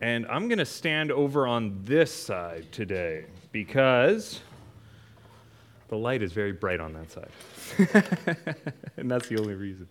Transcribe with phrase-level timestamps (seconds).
[0.00, 4.40] And I'm going to stand over on this side today because
[5.88, 8.56] the light is very bright on that side.
[8.96, 9.86] and that's the only reason.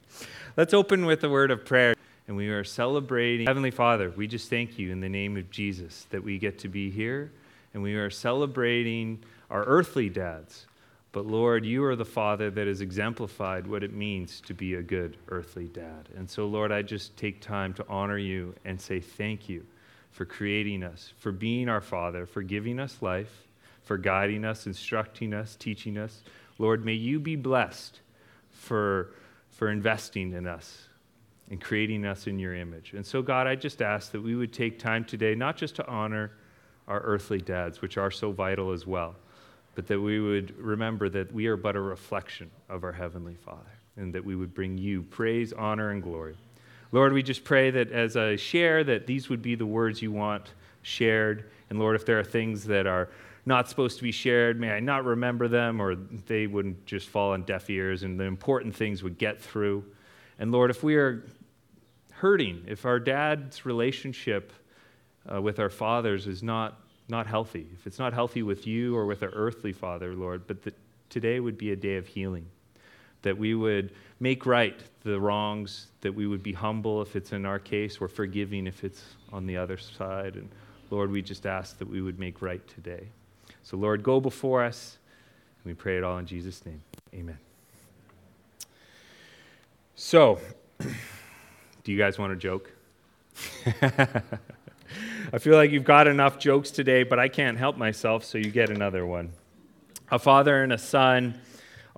[0.57, 1.93] Let's open with a word of prayer.
[2.27, 3.45] And we are celebrating.
[3.45, 6.67] Heavenly Father, we just thank you in the name of Jesus that we get to
[6.67, 7.31] be here.
[7.75, 9.19] And we are celebrating
[9.51, 10.65] our earthly dads.
[11.11, 14.81] But Lord, you are the Father that has exemplified what it means to be a
[14.81, 16.09] good earthly dad.
[16.15, 19.65] And so, Lord, I just take time to honor you and say thank you
[20.11, 23.47] for creating us, for being our Father, for giving us life,
[23.83, 26.21] for guiding us, instructing us, teaching us.
[26.57, 28.01] Lord, may you be blessed
[28.51, 29.13] for,
[29.51, 30.89] for investing in us
[31.49, 32.93] and creating us in your image.
[32.93, 35.87] And so, God, I just ask that we would take time today not just to
[35.87, 36.31] honor
[36.87, 39.15] our earthly dads, which are so vital as well,
[39.75, 43.71] but that we would remember that we are but a reflection of our Heavenly Father
[43.95, 46.35] and that we would bring you praise, honor, and glory.
[46.91, 50.11] Lord, we just pray that as I share, that these would be the words you
[50.11, 51.49] want shared.
[51.69, 53.09] And Lord, if there are things that are
[53.45, 57.33] not supposed to be shared, may I not remember them or they wouldn't just fall
[57.33, 59.83] on deaf ears and the important things would get through.
[60.39, 61.25] And Lord, if we are
[62.11, 64.51] hurting, if our dad's relationship
[65.31, 69.05] uh, with our fathers is not, not healthy, if it's not healthy with you or
[69.05, 70.75] with our earthly father, Lord, but that
[71.09, 72.45] today would be a day of healing,
[73.21, 77.45] that we would make right the wrongs, that we would be humble if it's in
[77.45, 80.35] our case, or forgiving if it's on the other side.
[80.35, 80.49] And
[80.89, 83.07] Lord, we just ask that we would make right today.
[83.63, 84.97] So, Lord, go before us.
[85.63, 86.81] And we pray it all in Jesus' name.
[87.13, 87.37] Amen.
[89.95, 90.39] So,
[90.79, 92.71] do you guys want a joke?
[95.31, 98.49] I feel like you've got enough jokes today, but I can't help myself, so you
[98.49, 99.31] get another one.
[100.09, 101.39] A father and a son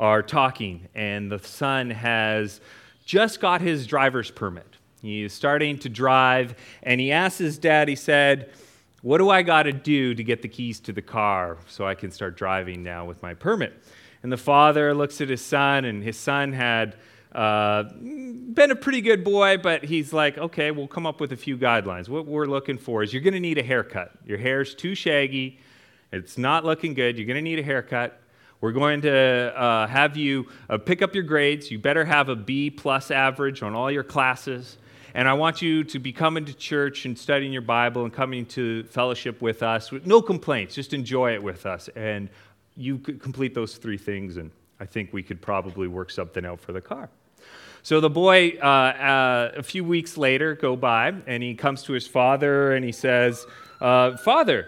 [0.02, 2.60] are talking, and the son has
[3.06, 4.66] just got his driver's permit.
[5.02, 8.50] He's starting to drive, and he asks his dad, he said,
[9.04, 11.94] What do I got to do to get the keys to the car so I
[11.94, 13.74] can start driving now with my permit?
[14.24, 16.96] And the father looks at his son, and his son had
[17.32, 21.38] uh, been a pretty good boy, but he's like, okay, we'll come up with a
[21.38, 22.10] few guidelines.
[22.10, 24.12] What we're looking for is you're going to need a haircut.
[24.26, 25.60] Your hair's too shaggy.
[26.12, 27.18] It's not looking good.
[27.18, 28.21] You're going to need a haircut.
[28.62, 31.72] We're going to uh, have you uh, pick up your grades.
[31.72, 34.78] You better have a B plus average on all your classes.
[35.14, 38.46] And I want you to be coming to church and studying your Bible and coming
[38.48, 39.92] to fellowship with us.
[39.92, 41.90] With no complaints, just enjoy it with us.
[41.96, 42.30] And
[42.78, 46.62] you could complete those three things, and I think we could probably work something out
[46.62, 47.10] for the car.
[47.84, 51.94] So the boy, uh, uh, a few weeks later, go by, and he comes to
[51.94, 53.46] his father and he says,
[53.82, 54.68] uh, Father,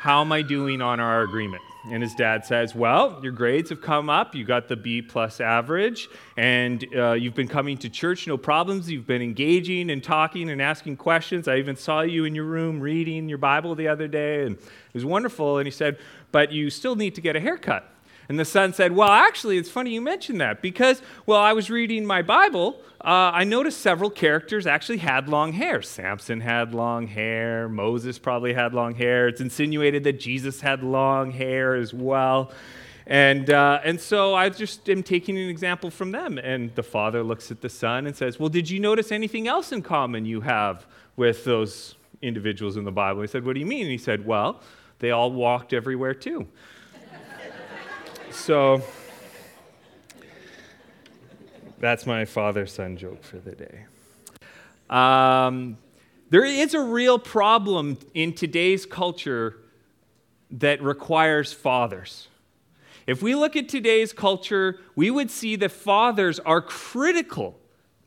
[0.00, 1.62] how am I doing on our agreement?
[1.90, 4.34] And his dad says, Well, your grades have come up.
[4.34, 8.90] You got the B plus average, and uh, you've been coming to church, no problems.
[8.90, 11.48] You've been engaging and talking and asking questions.
[11.48, 14.94] I even saw you in your room reading your Bible the other day, and it
[14.94, 15.58] was wonderful.
[15.58, 15.98] And he said,
[16.32, 17.90] But you still need to get a haircut.
[18.28, 21.70] And the son said, Well, actually, it's funny you mentioned that because, well, I was
[21.70, 22.80] reading my Bible.
[23.00, 25.82] Uh, I noticed several characters actually had long hair.
[25.82, 27.68] Samson had long hair.
[27.68, 29.28] Moses probably had long hair.
[29.28, 32.52] It's insinuated that Jesus had long hair as well.
[33.06, 36.36] And, uh, and so I just am taking an example from them.
[36.36, 39.72] And the father looks at the son and says, Well, did you notice anything else
[39.72, 43.22] in common you have with those individuals in the Bible?
[43.22, 43.82] He said, What do you mean?
[43.82, 44.60] And he said, Well,
[44.98, 46.46] they all walked everywhere too.
[48.30, 48.82] So
[51.78, 53.84] that's my father son joke for the day.
[54.90, 55.78] Um,
[56.30, 59.56] there is a real problem in today's culture
[60.50, 62.28] that requires fathers.
[63.06, 67.58] If we look at today's culture, we would see that fathers are critical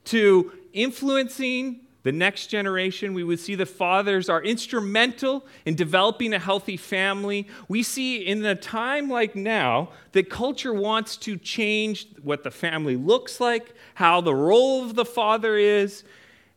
[0.06, 3.14] to influencing the next generation.
[3.14, 7.48] We would see the fathers are instrumental in developing a healthy family.
[7.68, 12.96] We see in a time like now that culture wants to change what the family
[12.96, 16.04] looks like, how the role of the father is.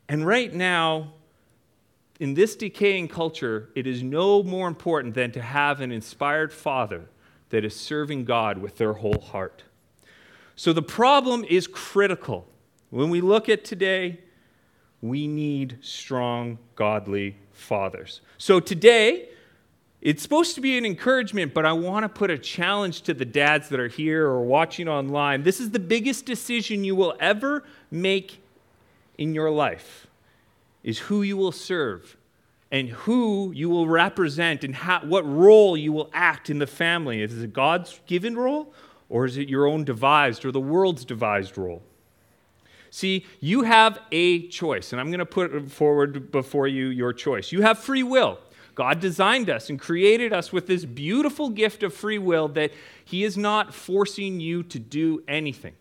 [0.08, 1.12] And right now,
[2.20, 7.06] in this decaying culture, it is no more important than to have an inspired father
[7.50, 9.64] that is serving God with their whole heart.
[10.56, 12.46] So the problem is critical.
[12.90, 14.20] When we look at today,
[15.04, 18.22] we need strong, godly fathers.
[18.38, 19.28] So today,
[20.00, 23.26] it's supposed to be an encouragement, but I want to put a challenge to the
[23.26, 25.42] dads that are here or watching online.
[25.42, 28.40] This is the biggest decision you will ever make
[29.18, 30.06] in your life
[30.82, 32.16] is who you will serve
[32.72, 37.20] and who you will represent and how, what role you will act in the family.
[37.20, 38.72] Is it God's given role
[39.10, 41.82] or is it your own devised or the world's devised role?
[42.94, 47.50] See, you have a choice, and I'm going to put forward before you your choice.
[47.50, 48.38] You have free will.
[48.76, 52.70] God designed us and created us with this beautiful gift of free will that
[53.04, 55.74] He is not forcing you to do anything.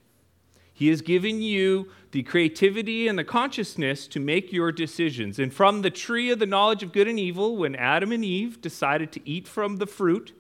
[0.74, 5.38] He is giving you the creativity and the consciousness to make your decisions.
[5.38, 8.60] And from the tree of the knowledge of good and evil, when Adam and Eve
[8.60, 10.34] decided to eat from the fruit,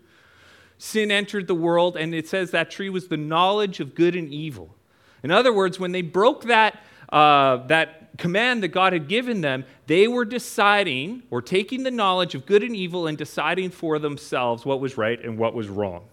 [0.79, 4.33] sin entered the world, and it says that tree was the knowledge of good and
[4.33, 4.75] evil.
[5.23, 9.65] In other words, when they broke that, uh, that command that God had given them,
[9.87, 14.65] they were deciding or taking the knowledge of good and evil and deciding for themselves
[14.65, 16.03] what was right and what was wrong.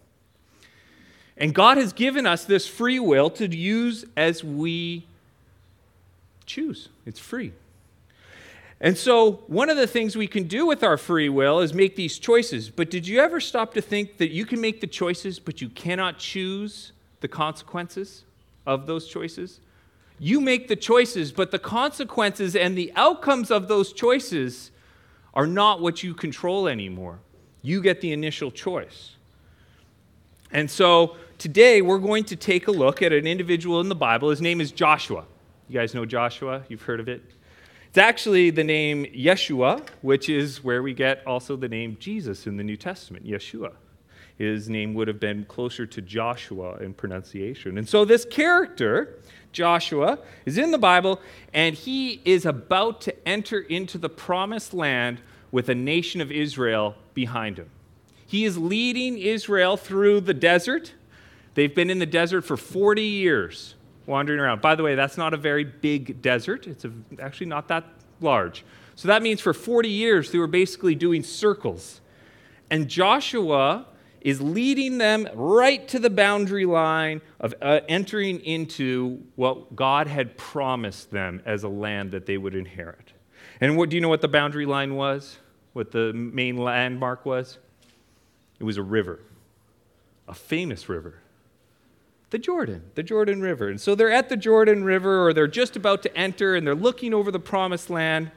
[1.37, 5.07] And God has given us this free will to use as we
[6.47, 6.89] choose.
[7.07, 7.53] It's free.
[8.83, 11.97] And so, one of the things we can do with our free will is make
[11.97, 12.71] these choices.
[12.71, 15.69] But did you ever stop to think that you can make the choices, but you
[15.69, 18.25] cannot choose the consequences?
[18.71, 19.61] Of those choices.
[20.21, 24.71] You make the choices, but the consequences and the outcomes of those choices
[25.35, 27.19] are not what you control anymore.
[27.63, 29.17] You get the initial choice.
[30.53, 34.31] And so today we're going to take a look at an individual in the Bible.
[34.31, 35.25] His name is Joshua.
[35.69, 36.63] You guys know Joshua?
[36.69, 37.23] You've heard of it?
[37.89, 42.57] It's actually the name Yeshua, which is where we get also the name Jesus in
[42.57, 43.73] the New Testament, Yeshua
[44.41, 47.77] his name would have been closer to Joshua in pronunciation.
[47.77, 49.19] And so this character,
[49.53, 51.21] Joshua, is in the Bible,
[51.53, 55.21] and he is about to enter into the promised land
[55.53, 57.69] with a nation of Israel behind him.
[58.27, 60.95] He is leading Israel through the desert.
[61.53, 63.75] They've been in the desert for 40 years
[64.07, 64.63] wandering around.
[64.63, 67.85] By the way, that's not a very big desert, it's a, actually not that
[68.23, 68.65] large.
[68.95, 72.01] So that means for 40 years they were basically doing circles.
[72.71, 73.87] And Joshua
[74.21, 80.37] is leading them right to the boundary line of uh, entering into what God had
[80.37, 83.13] promised them as a land that they would inherit.
[83.61, 85.39] And what do you know what the boundary line was?
[85.73, 87.59] What the main landmark was?
[88.59, 89.21] It was a river,
[90.29, 91.15] a famous river.
[92.31, 93.69] The Jordan, the Jordan River.
[93.69, 96.75] And so they're at the Jordan River, or they're just about to enter, and they're
[96.77, 98.31] looking over the promised land.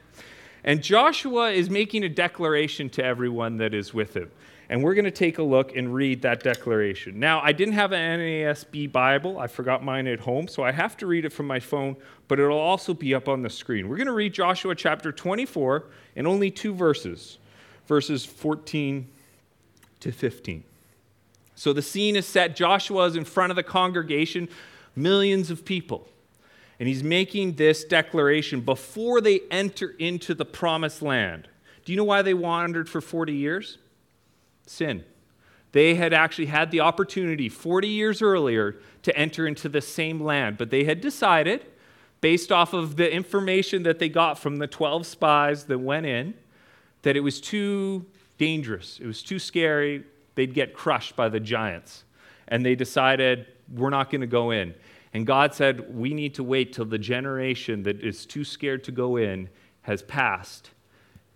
[0.64, 4.30] And Joshua is making a declaration to everyone that is with him.
[4.68, 7.18] And we're going to take a look and read that declaration.
[7.20, 9.38] Now, I didn't have an NASB Bible.
[9.38, 11.96] I forgot mine at home, so I have to read it from my phone,
[12.28, 13.88] but it'll also be up on the screen.
[13.88, 15.84] We're going to read Joshua chapter 24
[16.16, 17.38] in only two verses,
[17.86, 19.06] verses 14
[20.00, 20.64] to 15.
[21.56, 22.56] So the scene is set.
[22.56, 24.48] Joshua is in front of the congregation,
[24.96, 26.08] millions of people.
[26.80, 31.48] And he's making this declaration before they enter into the promised land.
[31.84, 33.78] Do you know why they wandered for 40 years?
[34.66, 35.04] Sin.
[35.72, 40.56] They had actually had the opportunity 40 years earlier to enter into the same land,
[40.56, 41.66] but they had decided,
[42.20, 46.34] based off of the information that they got from the 12 spies that went in,
[47.02, 48.06] that it was too
[48.38, 50.04] dangerous, it was too scary,
[50.36, 52.04] they'd get crushed by the giants.
[52.46, 54.74] And they decided, we're not going to go in.
[55.12, 58.92] And God said, we need to wait till the generation that is too scared to
[58.92, 59.48] go in
[59.82, 60.70] has passed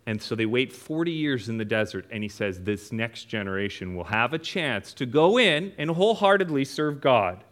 [0.08, 3.94] and so they wait 40 years in the desert, and he says this next generation
[3.94, 7.44] will have a chance to go in and wholeheartedly serve God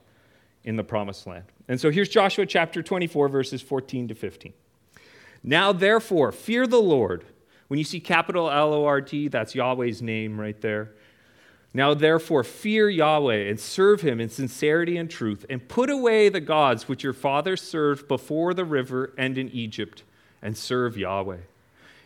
[0.64, 1.44] in the promised land.
[1.68, 4.54] And so here's Joshua chapter 24, verses 14 to 15.
[5.42, 7.26] Now, therefore, fear the Lord.
[7.68, 10.92] When you see capital L O R D, that's Yahweh's name right there.
[11.74, 16.40] Now, therefore, fear Yahweh and serve him in sincerity and truth, and put away the
[16.40, 20.04] gods which your fathers served before the river and in Egypt,
[20.40, 21.40] and serve Yahweh.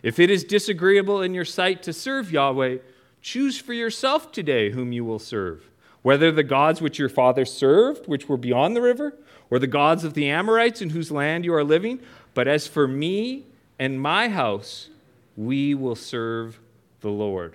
[0.03, 2.79] If it is disagreeable in your sight to serve Yahweh,
[3.21, 5.69] choose for yourself today whom you will serve,
[6.03, 9.15] whether the gods which your fathers served, which were beyond the river,
[9.51, 12.01] or the gods of the Amorites in whose land you are living.
[12.35, 13.45] But as for me
[13.79, 14.89] and my house,
[15.37, 16.59] we will serve
[17.01, 17.55] the Lord.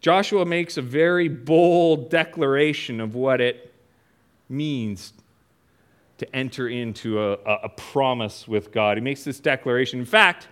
[0.00, 3.72] Joshua makes a very bold declaration of what it
[4.48, 5.12] means
[6.18, 8.98] to enter into a, a, promise with God.
[8.98, 9.98] He makes this declaration.
[9.98, 10.48] In fact,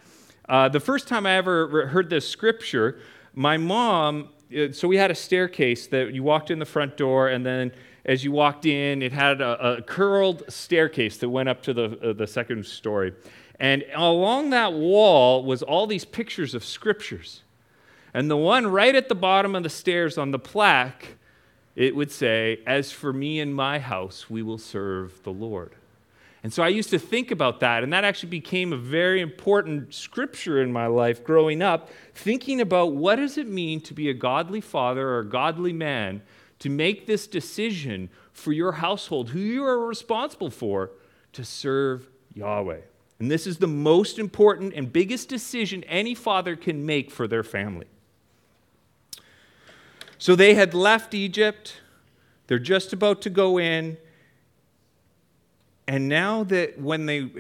[0.49, 2.99] uh, the first time I ever heard this scripture,
[3.35, 7.28] my mom, uh, so we had a staircase that you walked in the front door,
[7.28, 7.73] and then
[8.05, 12.11] as you walked in, it had a, a curled staircase that went up to the,
[12.11, 13.12] uh, the second story.
[13.61, 17.43] And along that wall was all these pictures of scriptures.
[18.14, 21.17] And the one right at the bottom of the stairs on the plaque,
[21.76, 25.75] it would say, As for me and my house, we will serve the Lord.
[26.42, 29.92] And so I used to think about that, and that actually became a very important
[29.92, 34.14] scripture in my life growing up, thinking about what does it mean to be a
[34.14, 36.23] godly father or a godly man
[36.61, 40.90] to make this decision for your household, who you are responsible for,
[41.33, 42.80] to serve Yahweh.
[43.18, 47.42] And this is the most important and biggest decision any father can make for their
[47.42, 47.87] family.
[50.18, 51.80] So they had left Egypt.
[52.47, 53.97] They're just about to go in.
[55.88, 57.30] And now that when they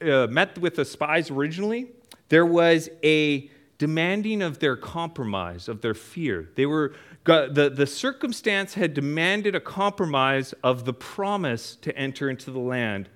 [0.00, 1.88] uh, met with the spies originally,
[2.30, 6.48] there was a demanding of their compromise, of their fear.
[6.56, 12.50] They were, the, the circumstance had demanded a compromise of the promise to enter into
[12.50, 13.10] the land.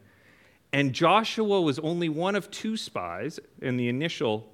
[0.74, 4.52] And Joshua was only one of two spies in the initial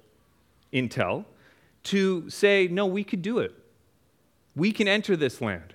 [0.73, 1.25] intel
[1.83, 3.53] to say, no, we could do it.
[4.55, 5.73] We can enter this land.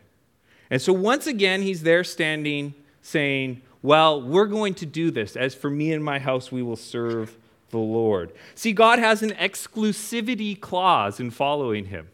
[0.71, 5.37] And so once again, he's there standing saying, well, we're going to do this.
[5.37, 7.37] As for me and my house, we will serve
[7.69, 8.33] the Lord.
[8.55, 12.09] See, God has an exclusivity clause in following him.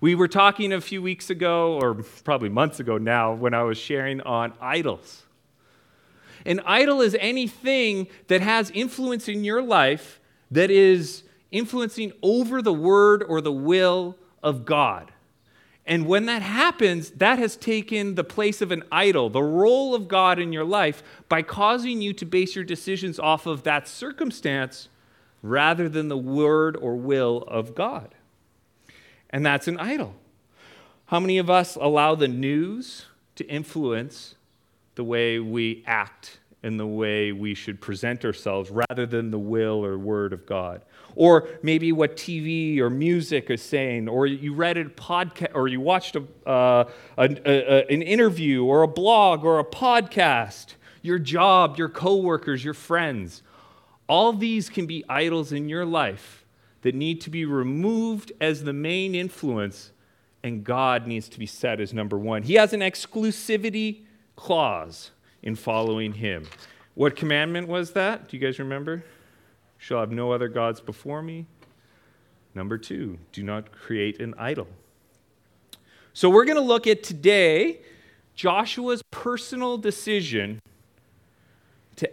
[0.00, 1.92] We were talking a few weeks ago, or
[2.24, 5.24] probably months ago now, when I was sharing on idols.
[6.46, 10.20] An idol is anything that has influence in your life
[10.50, 15.12] that is influencing over the word or the will of God.
[15.86, 20.08] And when that happens, that has taken the place of an idol, the role of
[20.08, 24.88] God in your life, by causing you to base your decisions off of that circumstance
[25.42, 28.14] rather than the word or will of God.
[29.28, 30.14] And that's an idol.
[31.06, 34.36] How many of us allow the news to influence
[34.94, 39.84] the way we act and the way we should present ourselves rather than the will
[39.84, 40.80] or word of God.
[41.16, 45.80] Or maybe what TV or music is saying, or you read a podcast, or you
[45.80, 46.84] watched a, uh,
[47.16, 53.42] a, an interview, or a blog, or a podcast, your job, your coworkers, your friends.
[54.08, 56.44] All these can be idols in your life
[56.82, 59.92] that need to be removed as the main influence,
[60.42, 62.42] and God needs to be set as number one.
[62.42, 64.02] He has an exclusivity
[64.36, 65.10] clause
[65.42, 66.46] in following him.
[66.94, 68.28] What commandment was that?
[68.28, 69.04] Do you guys remember?
[69.84, 71.44] Shall have no other gods before me.
[72.54, 74.66] Number two, do not create an idol.
[76.14, 77.80] So we're going to look at today
[78.34, 80.58] Joshua's personal decision
[81.96, 82.10] to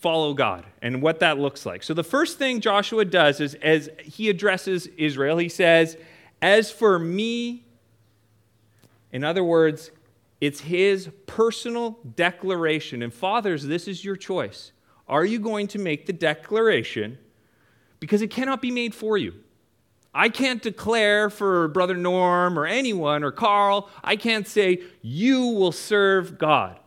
[0.00, 1.84] follow God and what that looks like.
[1.84, 5.96] So the first thing Joshua does is as he addresses Israel, he says,
[6.42, 7.62] As for me,
[9.12, 9.92] in other words,
[10.40, 13.00] it's his personal declaration.
[13.00, 14.72] And fathers, this is your choice.
[15.08, 17.18] Are you going to make the declaration?
[18.00, 19.34] Because it cannot be made for you.
[20.14, 25.72] I can't declare for Brother Norm or anyone or Carl, I can't say, you will
[25.72, 26.78] serve God.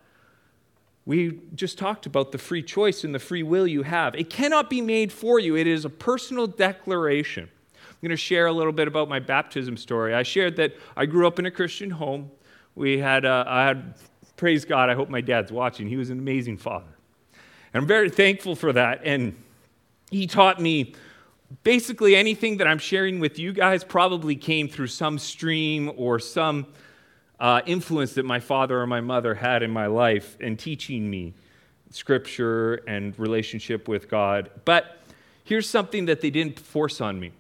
[1.06, 4.16] We just talked about the free choice and the free will you have.
[4.16, 7.50] It cannot be made for you, it is a personal declaration.
[7.76, 10.14] I'm going to share a little bit about my baptism story.
[10.14, 12.32] I shared that I grew up in a Christian home
[12.78, 13.96] we had, uh, I had,
[14.36, 15.88] praise God, I hope my dad's watching.
[15.88, 16.86] He was an amazing father.
[17.74, 19.02] And I'm very thankful for that.
[19.04, 19.36] And
[20.10, 20.96] he taught me
[21.64, 26.68] basically anything that I'm sharing with you guys probably came through some stream or some
[27.40, 31.34] uh, influence that my father or my mother had in my life and teaching me
[31.92, 34.50] scripture and relationship with God.
[34.66, 34.98] But
[35.44, 37.32] here's something that they didn't force on me.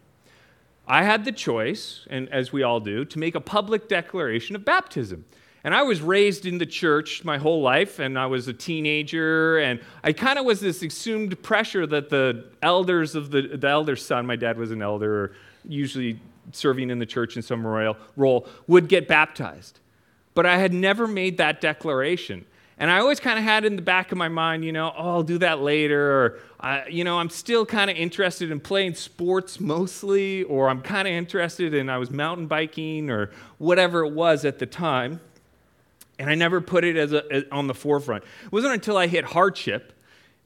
[0.87, 4.63] I had the choice, and as we all do, to make a public declaration of
[4.63, 5.25] baptism.
[5.67, 9.57] And I was raised in the church my whole life, and I was a teenager,
[9.57, 14.05] and I kind of was this assumed pressure that the elders of the, the elder's
[14.05, 15.33] son, my dad was an elder,
[15.67, 16.21] usually
[16.53, 19.81] serving in the church in some royal role, would get baptized.
[20.35, 22.45] But I had never made that declaration.
[22.77, 25.15] And I always kind of had in the back of my mind, you know, oh,
[25.15, 29.59] I'll do that later, or, you know, I'm still kind of interested in playing sports
[29.59, 34.45] mostly, or I'm kind of interested in, I was mountain biking, or whatever it was
[34.45, 35.19] at the time.
[36.19, 38.23] And I never put it as, a, as on the forefront.
[38.45, 39.93] It wasn't until I hit hardship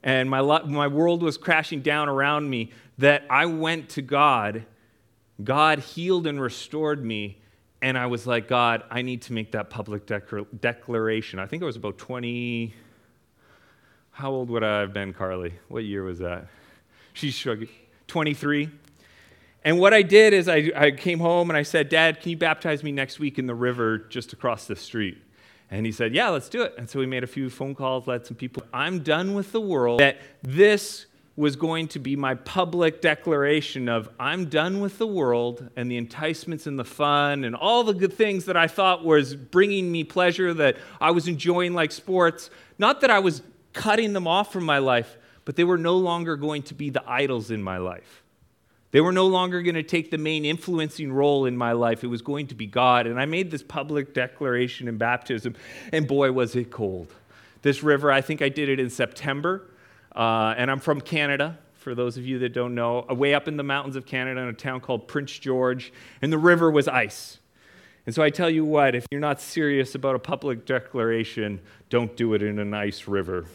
[0.04, 4.66] and my, my world was crashing down around me that I went to God.
[5.44, 7.42] God healed and restored me
[7.82, 11.40] and I was like, God, I need to make that public declaration.
[11.40, 12.74] I think I was about 20.
[14.12, 15.54] How old would I have been, Carly?
[15.68, 16.48] What year was that?
[17.14, 17.70] She's shrugging.
[18.08, 18.70] 23.
[19.64, 22.38] And what I did is I, I came home and I said, Dad, can you
[22.38, 25.18] baptize me next week in the river just across the street?
[25.72, 26.76] And he said, Yeah, let's do it.
[26.78, 28.64] And so we made a few phone calls, led some people.
[28.74, 30.02] I'm done with the world.
[30.02, 35.70] That this was going to be my public declaration of I'm done with the world
[35.78, 39.34] and the enticements and the fun and all the good things that I thought was
[39.34, 42.50] bringing me pleasure that I was enjoying like sports.
[42.78, 46.36] Not that I was cutting them off from my life, but they were no longer
[46.36, 48.21] going to be the idols in my life.
[48.92, 52.04] They were no longer going to take the main influencing role in my life.
[52.04, 53.08] It was going to be God.
[53.08, 55.56] And I made this public declaration in baptism,
[55.94, 57.14] and boy, was it cold.
[57.62, 58.12] this river.
[58.12, 59.70] I think I did it in September,
[60.16, 61.58] uh, and I'm from Canada.
[61.76, 64.48] For those of you that don't know, way up in the mountains of Canada in
[64.48, 67.40] a town called Prince George, and the river was ice.
[68.06, 72.16] And so I tell you what, if you're not serious about a public declaration, don't
[72.16, 73.46] do it in a nice river.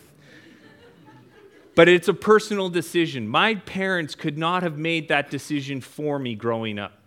[1.76, 3.28] But it's a personal decision.
[3.28, 6.99] My parents could not have made that decision for me growing up.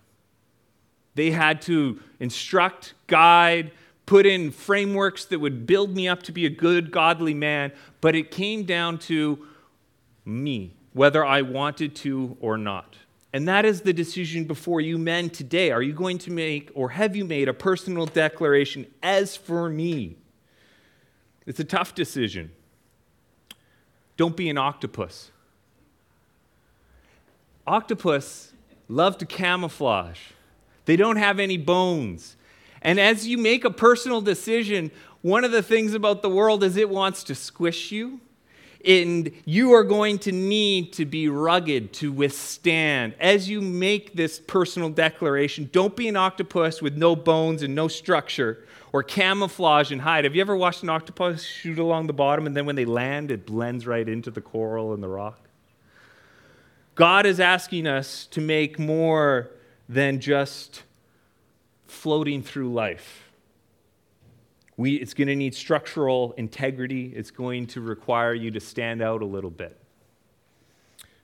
[1.15, 3.71] They had to instruct, guide,
[4.05, 8.15] put in frameworks that would build me up to be a good, godly man, but
[8.15, 9.45] it came down to
[10.23, 12.95] me, whether I wanted to or not.
[13.33, 15.71] And that is the decision before you men today.
[15.71, 20.17] Are you going to make, or have you made, a personal declaration as for me?
[21.47, 22.51] It's a tough decision.
[24.19, 25.31] Don't be an octopus.
[27.65, 28.51] Octopus
[28.89, 30.19] love to camouflage,
[30.83, 32.35] they don't have any bones.
[32.81, 36.75] And as you make a personal decision, one of the things about the world is
[36.75, 38.19] it wants to squish you
[38.85, 43.13] and you are going to need to be rugged to withstand.
[43.19, 47.87] As you make this personal declaration, don't be an octopus with no bones and no
[47.87, 50.23] structure or camouflage and hide.
[50.23, 53.31] Have you ever watched an octopus shoot along the bottom and then when they land,
[53.31, 55.47] it blends right into the coral and the rock?
[56.95, 59.51] God is asking us to make more
[59.87, 60.83] than just
[61.87, 63.28] floating through life.
[64.79, 67.11] We, it's going to need structural integrity.
[67.13, 69.77] It's going to require you to stand out a little bit.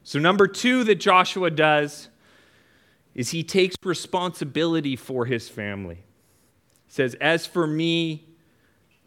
[0.03, 2.09] So, number two that Joshua does
[3.13, 6.03] is he takes responsibility for his family.
[6.85, 8.25] He says, As for me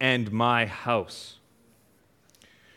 [0.00, 1.36] and my house.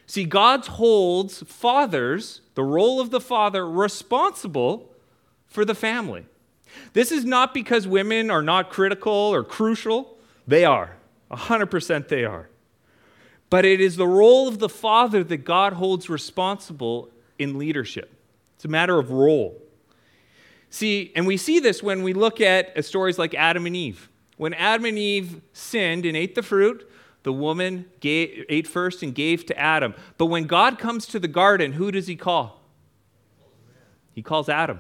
[0.06, 4.92] See, God holds fathers, the role of the father, responsible
[5.48, 6.26] for the family.
[6.92, 10.98] This is not because women are not critical or crucial, they are.
[11.32, 12.50] 100% they are.
[13.50, 18.14] But it is the role of the father that God holds responsible in leadership.
[18.56, 19.62] It's a matter of role.
[20.70, 24.10] See, and we see this when we look at stories like Adam and Eve.
[24.38, 26.90] When Adam and Eve sinned and ate the fruit,
[27.24, 29.94] the woman gave, ate first and gave to Adam.
[30.18, 32.62] But when God comes to the garden, who does he call?
[34.14, 34.80] He calls Adam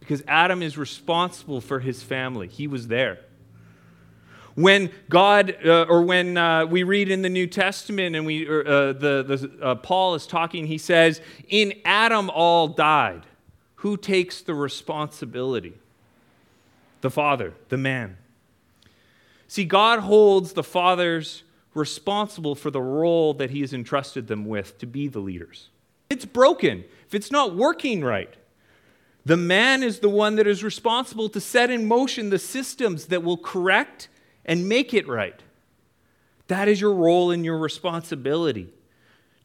[0.00, 2.46] because Adam is responsible for his family.
[2.46, 3.20] He was there.
[4.54, 8.92] When God, uh, or when uh, we read in the New Testament and we, uh,
[8.92, 13.22] the, the, uh, Paul is talking, he says, In Adam all died.
[13.76, 15.74] Who takes the responsibility?
[17.00, 18.18] The father, the man.
[19.48, 21.42] See, God holds the fathers
[21.74, 25.68] responsible for the role that he has entrusted them with to be the leaders.
[26.10, 28.32] It's broken, if it's not working right,
[29.24, 33.22] the man is the one that is responsible to set in motion the systems that
[33.22, 34.08] will correct
[34.44, 35.40] and make it right.
[36.48, 38.72] That is your role and your responsibility.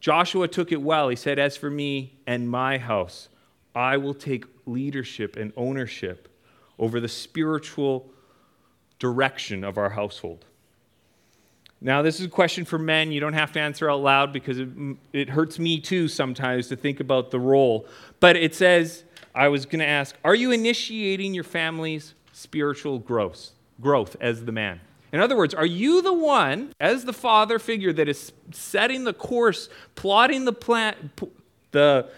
[0.00, 1.08] Joshua took it well.
[1.08, 3.28] He said, As for me and my house,
[3.74, 6.28] I will take leadership and ownership
[6.78, 8.10] over the spiritual
[8.98, 10.44] direction of our household.
[11.80, 13.12] Now, this is a question for men.
[13.12, 14.68] You don't have to answer out loud because it,
[15.12, 17.86] it hurts me too sometimes to think about the role.
[18.18, 23.50] But it says, I was going to ask, are you initiating your family's spiritual growth,
[23.80, 24.80] growth as the man?
[25.12, 29.14] In other words, are you the one, as the father figure, that is setting the
[29.14, 31.10] course, plotting the plan,
[31.70, 32.10] the,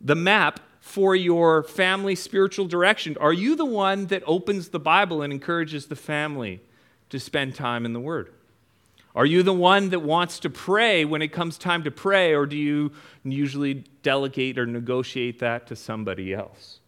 [0.00, 3.16] the map for your family spiritual direction?
[3.20, 6.60] Are you the one that opens the Bible and encourages the family
[7.10, 8.32] to spend time in the Word?
[9.14, 12.46] Are you the one that wants to pray when it comes time to pray, or
[12.46, 12.92] do you
[13.24, 16.80] usually delegate or negotiate that to somebody else?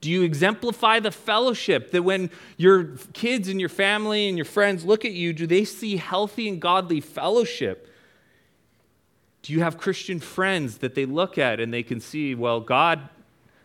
[0.00, 4.84] Do you exemplify the fellowship that when your kids and your family and your friends
[4.84, 7.86] look at you, do they see healthy and godly fellowship?
[9.42, 13.08] Do you have Christian friends that they look at and they can see, well, God,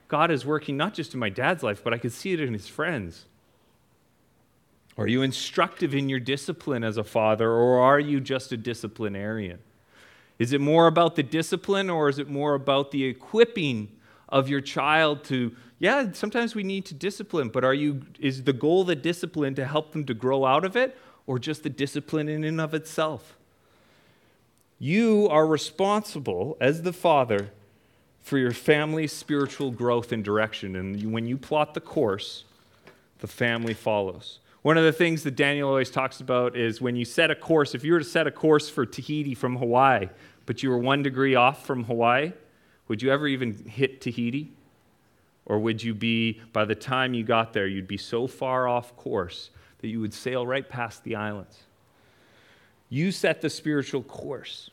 [0.08, 2.54] God is working not just in my dad's life, but I can see it in
[2.54, 3.26] his friends?
[4.98, 9.60] Are you instructive in your discipline as a father, or are you just a disciplinarian?
[10.39, 13.89] Is it more about the discipline, or is it more about the equipping
[14.36, 18.52] of your child to, yeah, sometimes we need to discipline, but are you, is the
[18.52, 22.28] goal the discipline to help them to grow out of it, or just the discipline
[22.28, 23.38] in and of itself?
[24.78, 27.52] You are responsible as the father
[28.21, 30.76] for your family's spiritual growth and direction.
[30.76, 32.43] And when you plot the course,
[33.19, 34.39] the family follows.
[34.63, 37.74] One of the things that Daniel always talks about is when you set a course,
[37.74, 40.10] if you were to set a course for Tahiti from Hawaii,
[40.45, 42.34] but you were one degree off from Hawaii,
[42.88, 44.52] would you ever even hit Tahiti?
[45.45, 48.95] Or would you be, by the time you got there, you'd be so far off
[48.95, 51.63] course that you would sail right past the islands?
[52.89, 54.71] You set the spiritual course.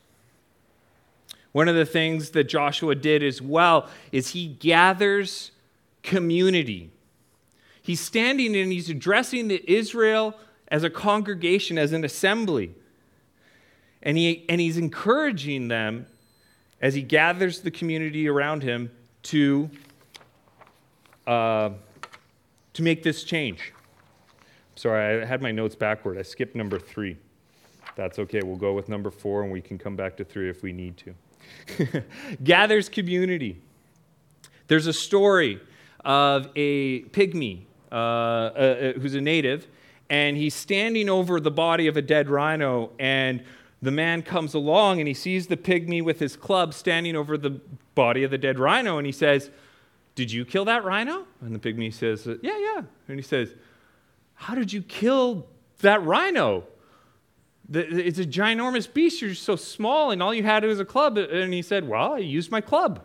[1.51, 5.51] One of the things that Joshua did as well is he gathers
[6.01, 6.89] community.
[7.83, 10.35] He's standing and he's addressing the Israel
[10.69, 12.73] as a congregation, as an assembly.
[14.01, 16.07] And, he, and he's encouraging them
[16.83, 18.91] as he gathers the community around him
[19.23, 19.69] to,
[21.25, 21.69] uh,
[22.73, 23.71] to make this change.
[24.75, 26.17] Sorry, I had my notes backward.
[26.17, 27.15] I skipped number three.
[27.95, 28.41] That's okay.
[28.43, 30.97] We'll go with number four and we can come back to three if we need
[30.97, 32.03] to.
[32.43, 33.61] Gathers community.
[34.67, 35.61] There's a story
[36.03, 39.67] of a pygmy uh, uh, uh, who's a native,
[40.09, 43.41] and he's standing over the body of a dead rhino, and
[43.83, 47.59] the man comes along and he sees the pygmy with his club standing over the
[47.95, 49.51] body of the dead rhino, and he says,
[50.15, 51.27] Did you kill that rhino?
[51.41, 52.83] And the pygmy says, Yeah, yeah.
[53.09, 53.53] And he says,
[54.35, 55.47] How did you kill
[55.79, 56.63] that rhino?
[57.69, 59.21] It's a ginormous beast.
[59.21, 61.17] You're so small, and all you had was a club.
[61.17, 63.03] And he said, Well, I used my club.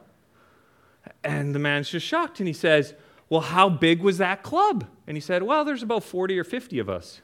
[1.24, 2.94] And the man's just shocked, and he says,
[3.28, 4.86] Well, how big was that club?
[5.08, 7.20] And he said, Well, there's about 40 or 50 of us.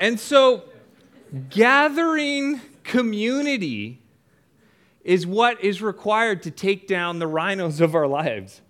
[0.00, 0.64] And so,
[1.50, 4.00] gathering community
[5.04, 8.60] is what is required to take down the rhinos of our lives.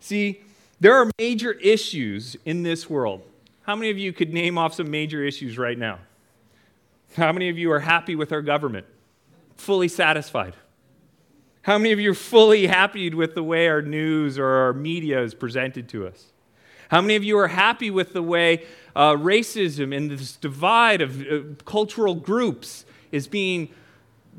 [0.00, 0.42] See,
[0.80, 3.22] there are major issues in this world.
[3.62, 5.98] How many of you could name off some major issues right now?
[7.16, 8.86] How many of you are happy with our government?
[9.56, 10.56] Fully satisfied?
[11.62, 15.22] How many of you are fully happy with the way our news or our media
[15.22, 16.32] is presented to us?
[16.88, 21.20] How many of you are happy with the way uh, racism and this divide of
[21.20, 23.70] uh, cultural groups is being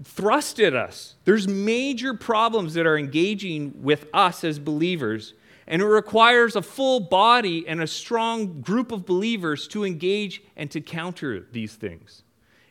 [0.03, 1.15] thrust at us?
[1.25, 5.33] There's major problems that are engaging with us as believers,
[5.67, 10.69] and it requires a full body and a strong group of believers to engage and
[10.71, 12.23] to counter these things.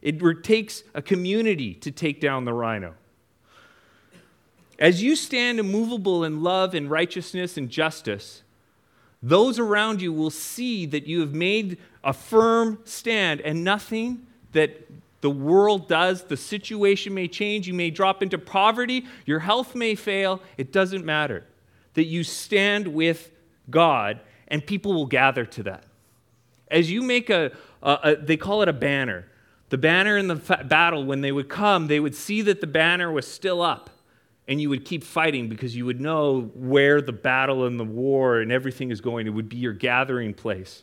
[0.02, 2.94] It takes a community to take down the rhino.
[4.78, 8.42] As you stand immovable in love and righteousness and justice,
[9.22, 14.88] those around you will see that you have made a firm stand and nothing that
[15.20, 19.94] the world does, the situation may change, you may drop into poverty, your health may
[19.94, 21.44] fail, it doesn't matter.
[21.94, 23.30] That you stand with
[23.68, 25.84] God and people will gather to that.
[26.70, 27.52] As you make a,
[27.82, 29.26] a, a they call it a banner.
[29.68, 33.12] The banner in the battle, when they would come, they would see that the banner
[33.12, 33.90] was still up
[34.50, 38.40] and you would keep fighting because you would know where the battle and the war
[38.40, 39.28] and everything is going.
[39.28, 40.82] It would be your gathering place.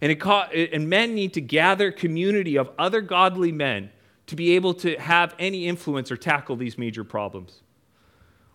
[0.00, 3.90] And, it and men need to gather community of other godly men
[4.28, 7.62] to be able to have any influence or tackle these major problems.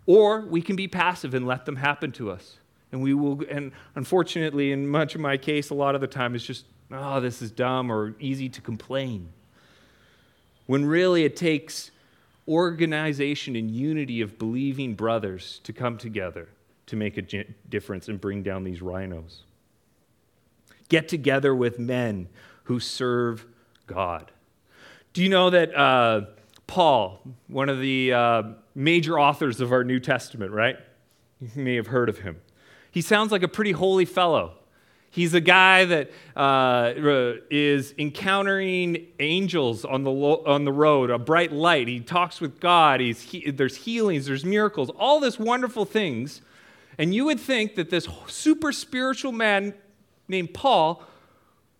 [0.05, 2.59] Or we can be passive and let them happen to us.
[2.93, 6.33] And we will, and unfortunately, in much of my case, a lot of the time
[6.33, 9.33] it's just, oh, this is dumb or easy to complain.
[10.65, 11.91] When really it takes
[12.49, 16.49] organization and unity of believing brothers to come together
[16.87, 19.43] to make a difference and bring down these rhinos.
[20.89, 22.27] Get together with men
[22.63, 23.45] who serve
[23.85, 24.31] God.
[25.13, 26.21] Do you know that uh,
[26.65, 30.77] Paul, one of the uh, major authors of our New Testament, right?
[31.39, 32.41] You may have heard of him.
[32.91, 34.58] He sounds like a pretty holy fellow.
[35.11, 36.93] He's a guy that uh,
[37.49, 41.87] is encountering angels on the, lo- on the road, a bright light.
[41.87, 42.99] He talks with God.
[42.99, 46.41] He's he- there's healings, there's miracles, all this wonderful things.
[46.99, 49.73] And you would think that this super spiritual man
[50.27, 51.03] named Paul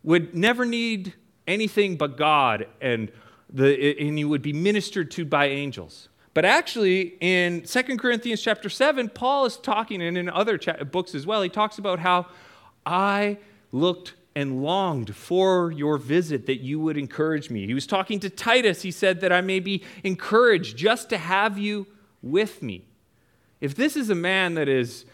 [0.02, 1.14] would never need
[1.48, 3.12] anything but God and,
[3.50, 6.10] the, and he would be ministered to by angels.
[6.34, 11.14] But actually, in 2 Corinthians chapter 7, Paul is talking, and in other cha- books
[11.14, 12.28] as well, he talks about how
[12.90, 13.38] I
[13.72, 17.66] looked and longed for your visit that you would encourage me.
[17.68, 18.82] He was talking to Titus.
[18.82, 21.88] He said that I may be encouraged just to have you
[22.22, 22.86] with me.
[23.62, 25.06] If this is a man that is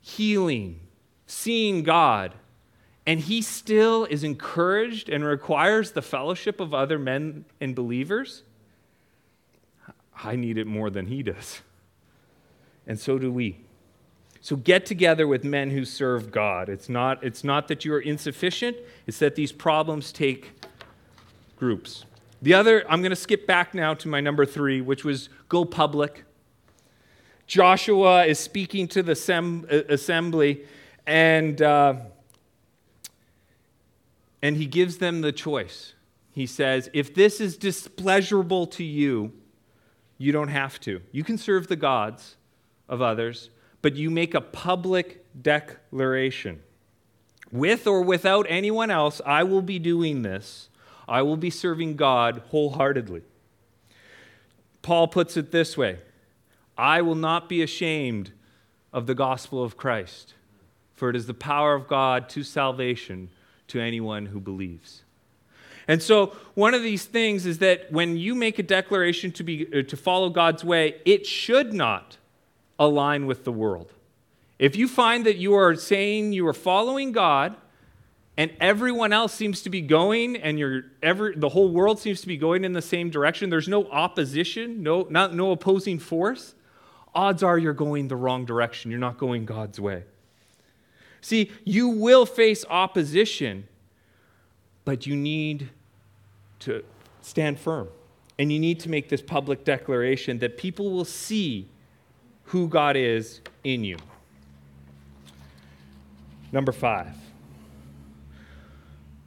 [0.00, 0.80] healing,
[1.26, 2.34] seeing God,
[3.06, 8.44] and he still is encouraged and requires the fellowship of other men and believers,
[10.22, 11.62] I need it more than he does.
[12.86, 13.58] And so do we.
[14.42, 16.68] So get together with men who serve God.
[16.68, 18.76] It's not, it's not that you are insufficient,
[19.06, 20.50] it's that these problems take
[21.56, 22.04] groups.
[22.42, 25.64] The other, I'm going to skip back now to my number three, which was go
[25.64, 26.24] public.
[27.46, 30.64] Joshua is speaking to the sem- assembly,
[31.06, 31.94] and, uh,
[34.42, 35.94] and he gives them the choice.
[36.32, 39.32] He says, If this is displeasurable to you,
[40.18, 41.00] you don't have to.
[41.12, 42.34] You can serve the gods
[42.88, 43.50] of others,
[43.82, 46.62] but you make a public declaration.
[47.50, 50.70] With or without anyone else, I will be doing this.
[51.08, 53.22] I will be serving God wholeheartedly.
[54.80, 55.98] Paul puts it this way
[56.78, 58.32] I will not be ashamed
[58.92, 60.34] of the gospel of Christ,
[60.94, 63.30] for it is the power of God to salvation
[63.68, 65.02] to anyone who believes.
[65.88, 69.66] And so, one of these things is that when you make a declaration to, be,
[69.66, 72.18] uh, to follow God's way, it should not
[72.84, 73.92] align with the world.
[74.58, 77.56] If you find that you are saying you are following God
[78.36, 82.26] and everyone else seems to be going and you're every, the whole world seems to
[82.26, 86.54] be going in the same direction, there's no opposition, no, not, no opposing force,
[87.14, 88.90] odds are you're going the wrong direction.
[88.90, 90.04] You're not going God's way.
[91.20, 93.68] See, you will face opposition
[94.84, 95.70] but you need
[96.60, 96.84] to
[97.20, 97.88] stand firm.
[98.38, 101.68] And you need to make this public declaration that people will see
[102.52, 103.96] who God is in you.
[106.52, 107.16] Number five.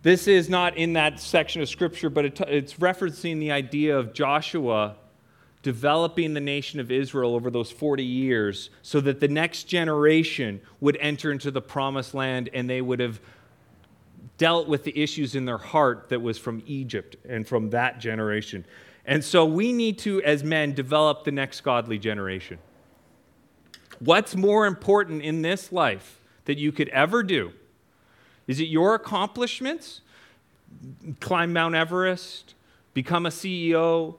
[0.04, 4.98] This is not in that section of scripture, but it's referencing the idea of Joshua
[5.64, 10.96] developing the nation of Israel over those 40 years so that the next generation would
[11.02, 13.20] enter into the promised land and they would have
[14.38, 18.64] dealt with the issues in their heart that was from Egypt and from that generation.
[19.04, 22.60] And so we need to, as men, develop the next godly generation.
[24.00, 27.54] What's more important in this life that you could ever do?
[28.48, 30.02] Is it your accomplishments?
[31.20, 32.54] Climb Mount Everest?
[32.94, 34.16] Become a CEO?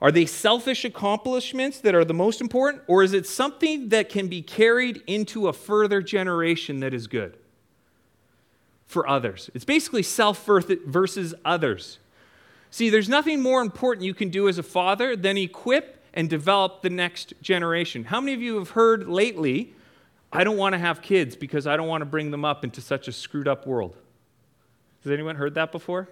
[0.00, 2.82] Are they selfish accomplishments that are the most important?
[2.88, 7.38] Or is it something that can be carried into a further generation that is good?
[8.92, 9.50] for others.
[9.54, 11.98] It's basically self versus others.
[12.70, 16.82] See, there's nothing more important you can do as a father than equip and develop
[16.82, 18.04] the next generation.
[18.04, 19.74] How many of you have heard lately,
[20.32, 22.80] I don't want to have kids because I don't want to bring them up into
[22.80, 23.96] such a screwed up world?
[25.02, 26.08] Has anyone heard that before?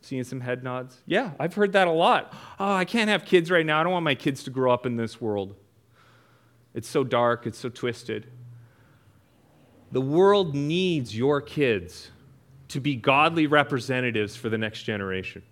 [0.00, 1.00] Seeing some head nods?
[1.06, 2.32] Yeah, I've heard that a lot.
[2.58, 3.80] Oh, I can't have kids right now.
[3.80, 5.54] I don't want my kids to grow up in this world.
[6.74, 8.26] It's so dark, it's so twisted.
[9.92, 12.10] The world needs your kids
[12.68, 15.42] to be godly representatives for the next generation.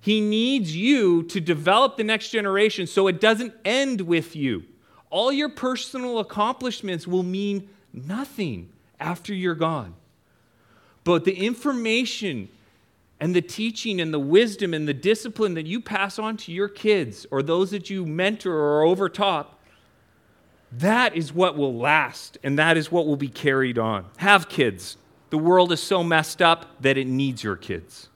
[0.00, 4.64] He needs you to develop the next generation so it doesn't end with you.
[5.10, 9.94] All your personal accomplishments will mean nothing after you're gone.
[11.04, 12.48] But the information
[13.18, 16.68] and the teaching and the wisdom and the discipline that you pass on to your
[16.68, 19.60] kids or those that you mentor or overtop
[20.72, 24.06] that is what will last, and that is what will be carried on.
[24.18, 24.96] Have kids.
[25.30, 28.08] The world is so messed up that it needs your kids.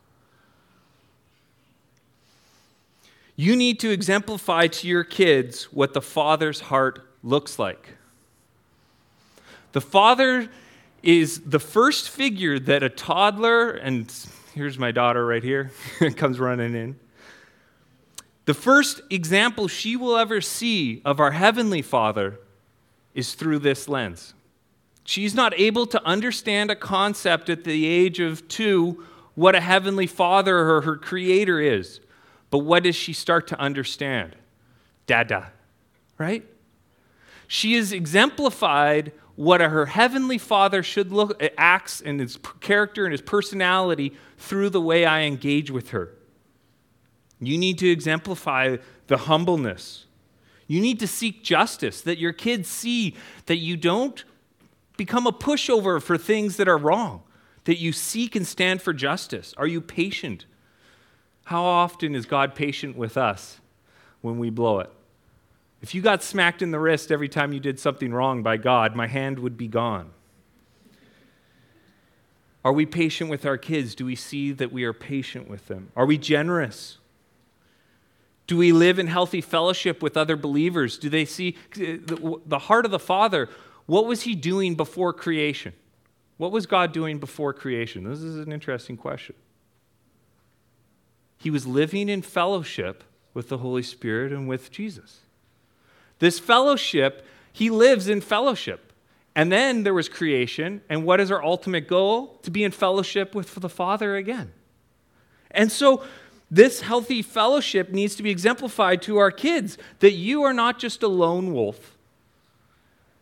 [3.36, 7.94] You need to exemplify to your kids what the father's heart looks like.
[9.72, 10.48] The father
[11.02, 14.12] is the first figure that a toddler, and
[14.54, 15.72] here's my daughter right here,
[16.16, 16.96] comes running in.
[18.44, 22.38] The first example she will ever see of our Heavenly Father
[23.14, 24.34] is through this lens.
[25.04, 30.06] She's not able to understand a concept at the age of two, what a heavenly
[30.06, 32.00] father or her creator is.
[32.54, 34.36] But what does she start to understand?
[35.08, 35.50] Dada,
[36.18, 36.46] right?
[37.48, 43.10] She is exemplified what her heavenly father should look uh, acts and his character and
[43.10, 46.12] his personality through the way I engage with her.
[47.40, 48.76] You need to exemplify
[49.08, 50.06] the humbleness,
[50.68, 54.24] you need to seek justice, that your kids see that you don't
[54.96, 57.24] become a pushover for things that are wrong,
[57.64, 59.54] that you seek and stand for justice.
[59.58, 60.46] Are you patient?
[61.44, 63.60] How often is God patient with us
[64.22, 64.90] when we blow it?
[65.82, 68.96] If you got smacked in the wrist every time you did something wrong by God,
[68.96, 70.10] my hand would be gone.
[72.64, 73.94] Are we patient with our kids?
[73.94, 75.92] Do we see that we are patient with them?
[75.94, 76.96] Are we generous?
[78.46, 80.96] Do we live in healthy fellowship with other believers?
[80.96, 83.50] Do they see the heart of the Father?
[83.84, 85.74] What was He doing before creation?
[86.38, 88.04] What was God doing before creation?
[88.08, 89.34] This is an interesting question.
[91.44, 93.04] He was living in fellowship
[93.34, 95.20] with the Holy Spirit and with Jesus.
[96.18, 98.94] This fellowship, He lives in fellowship.
[99.36, 102.38] And then there was creation, and what is our ultimate goal?
[102.44, 104.54] To be in fellowship with the Father again.
[105.50, 106.02] And so
[106.50, 111.02] this healthy fellowship needs to be exemplified to our kids that you are not just
[111.02, 111.98] a lone wolf.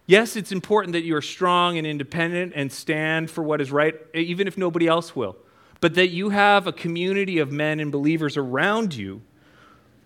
[0.06, 3.96] Yes, it's important that you are strong and independent and stand for what is right,
[4.14, 5.34] even if nobody else will,
[5.82, 9.20] but that you have a community of men and believers around you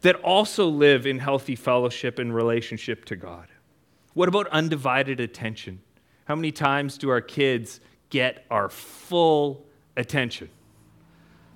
[0.01, 3.49] that also live in healthy fellowship and relationship to God.
[4.15, 5.83] What about undivided attention?
[6.25, 9.67] How many times do our kids get our full
[9.99, 10.49] attention?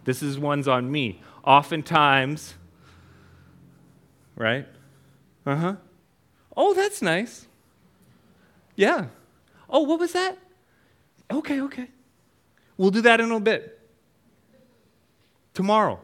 [0.04, 2.56] This is one's on me oftentimes
[4.37, 4.66] right?
[5.46, 5.76] Uh huh.
[6.54, 7.46] Oh, that's nice.
[8.76, 9.06] Yeah.
[9.70, 10.37] Oh, what was that?
[11.30, 11.88] Okay, okay.
[12.76, 13.80] We'll do that in a little bit.
[15.61, 16.01] Tomorrow.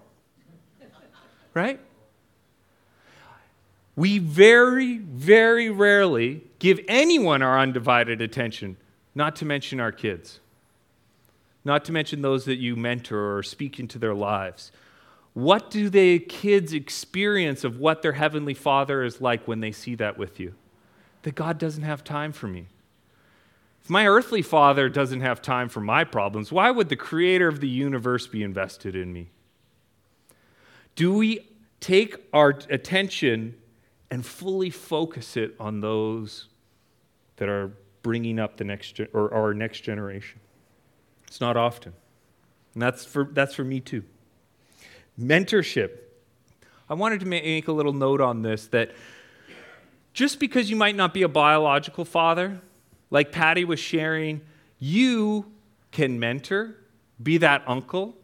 [1.54, 1.80] Right?
[3.96, 8.76] We very, very rarely give anyone our undivided attention,
[9.14, 10.40] not to mention our kids,
[11.64, 14.72] not to mention those that you mentor or speak into their lives.
[15.32, 19.94] What do the kids experience of what their heavenly father is like when they see
[19.94, 20.52] that with you?
[21.22, 22.66] That God doesn't have time for me.
[23.82, 27.60] If my earthly father doesn't have time for my problems, why would the creator of
[27.60, 29.28] the universe be invested in me?
[30.96, 31.46] Do we
[31.78, 33.54] take our attention
[34.10, 36.48] and fully focus it on those
[37.36, 40.40] that are bringing up the next or our next generation?
[41.26, 41.92] It's not often.
[42.72, 44.04] And that's for, that's for me too.
[45.20, 45.90] Mentorship.
[46.88, 48.92] I wanted to make a little note on this that
[50.14, 52.60] just because you might not be a biological father,
[53.10, 54.40] like Patty was sharing,
[54.78, 55.52] you
[55.90, 56.76] can mentor,
[57.22, 58.14] be that uncle,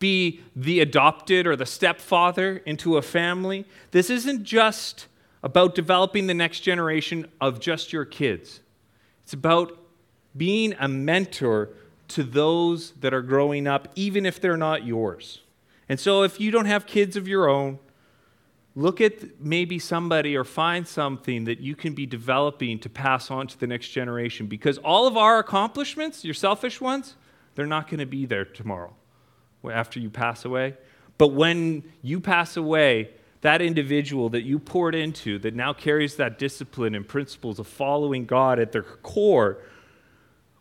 [0.00, 3.64] be the adopted or the stepfather into a family.
[3.92, 5.06] This isn't just
[5.44, 8.60] about developing the next generation of just your kids,
[9.22, 9.76] it's about
[10.36, 11.70] being a mentor
[12.08, 15.40] to those that are growing up, even if they're not yours.
[15.88, 17.78] And so, if you don't have kids of your own,
[18.74, 23.46] look at maybe somebody or find something that you can be developing to pass on
[23.48, 27.16] to the next generation because all of our accomplishments, your selfish ones,
[27.54, 28.94] they're not going to be there tomorrow
[29.68, 30.74] after you pass away.
[31.18, 33.10] But when you pass away,
[33.42, 38.26] that individual that you poured into that now carries that discipline and principles of following
[38.26, 39.58] God at their core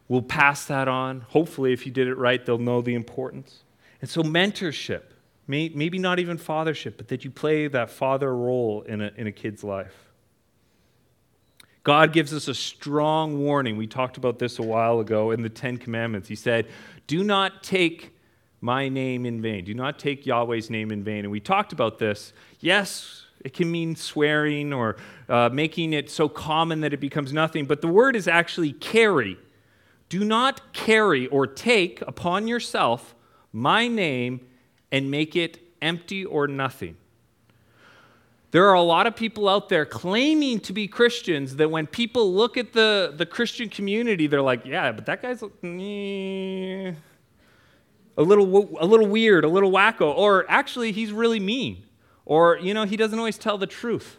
[0.07, 1.21] will pass that on.
[1.29, 3.63] Hopefully, if you did it right, they'll know the importance.
[4.01, 5.03] And so, mentorship
[5.49, 9.31] maybe not even fathership, but that you play that father role in a, in a
[9.31, 9.95] kid's life.
[11.83, 13.75] God gives us a strong warning.
[13.75, 16.27] We talked about this a while ago in the Ten Commandments.
[16.29, 16.67] He said,
[17.07, 18.13] Do not take
[18.61, 19.63] my name in vain.
[19.63, 21.19] Do not take Yahweh's name in vain.
[21.19, 22.33] And we talked about this.
[22.59, 24.97] Yes, it can mean swearing or
[25.29, 29.37] uh, making it so common that it becomes nothing, but the word is actually carry.
[30.09, 33.15] Do not carry or take upon yourself
[33.53, 34.45] my name
[34.91, 36.97] and make it empty or nothing.
[38.51, 42.33] There are a lot of people out there claiming to be Christians that when people
[42.33, 46.93] look at the, the Christian community, they're like, yeah, but that guy's eh,
[48.19, 51.83] a, little, a little weird, a little wacko, or actually, he's really mean,
[52.25, 54.17] or, you know, he doesn't always tell the truth,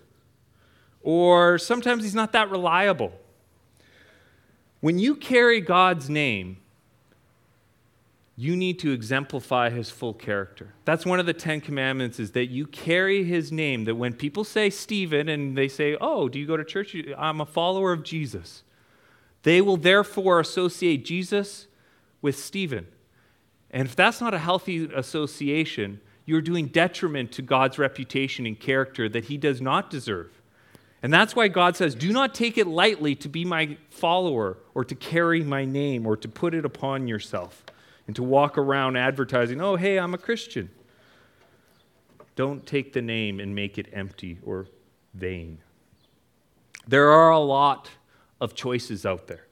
[1.02, 3.12] or sometimes he's not that reliable.
[4.80, 6.56] When you carry God's name,
[8.36, 10.72] you need to exemplify his full character.
[10.86, 14.44] That's one of the 10 commandments is that you carry his name that when people
[14.44, 16.96] say Stephen and they say, "Oh, do you go to church?
[17.18, 18.62] I'm a follower of Jesus."
[19.42, 21.66] They will therefore associate Jesus
[22.22, 22.86] with Stephen.
[23.70, 29.08] And if that's not a healthy association, you're doing detriment to God's reputation and character
[29.08, 30.40] that he does not deserve.
[31.02, 34.84] And that's why God says, Do not take it lightly to be my follower or
[34.84, 37.64] to carry my name or to put it upon yourself
[38.06, 40.68] and to walk around advertising, oh, hey, I'm a Christian.
[42.36, 44.66] Don't take the name and make it empty or
[45.14, 45.58] vain.
[46.88, 47.88] There are a lot
[48.40, 49.46] of choices out there.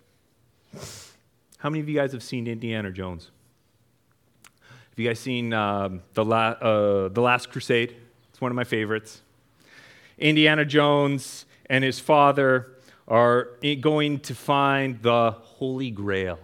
[1.58, 3.30] How many of you guys have seen Indiana Jones?
[4.98, 7.94] Have you guys seen um, the, La- uh, the Last Crusade?
[8.30, 9.22] It's one of my favorites.
[10.18, 12.72] Indiana Jones and his father
[13.06, 16.40] are going to find the Holy Grail.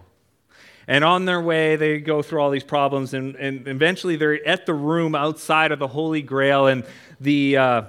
[0.87, 4.65] And on their way, they go through all these problems, and, and eventually they're at
[4.65, 6.85] the room outside of the Holy Grail, and
[7.19, 7.81] the, uh,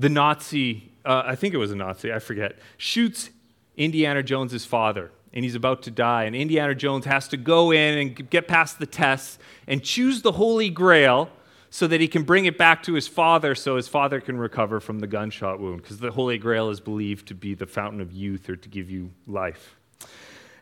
[0.00, 3.30] the Nazi, uh, I think it was a Nazi, I forget, shoots
[3.76, 6.24] Indiana Jones's father, and he's about to die.
[6.24, 10.32] And Indiana Jones has to go in and get past the tests and choose the
[10.32, 11.30] Holy Grail
[11.70, 14.80] so that he can bring it back to his father so his father can recover
[14.80, 18.12] from the gunshot wound, because the Holy Grail is believed to be the fountain of
[18.12, 19.76] youth or to give you life.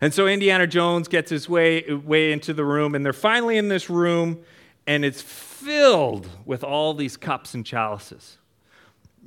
[0.01, 3.68] And so Indiana Jones gets his way, way into the room, and they're finally in
[3.68, 4.40] this room,
[4.86, 8.38] and it's filled with all these cups and chalices.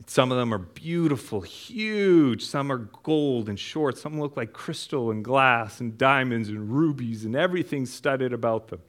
[0.07, 2.43] Some of them are beautiful, huge.
[2.43, 3.97] Some are gold and short.
[3.97, 8.81] Some look like crystal and glass and diamonds and rubies and everything studded about them.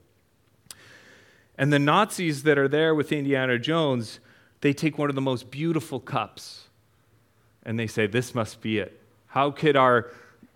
[1.59, 4.21] And the Nazis that are there with Indiana Jones,
[4.63, 6.69] they take one of the most beautiful cups
[7.63, 8.99] and they say, This must be it.
[9.27, 10.11] How could our